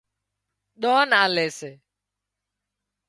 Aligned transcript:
ۮانَ 0.81 1.09
آلي 1.23 1.47
سي 1.57 1.71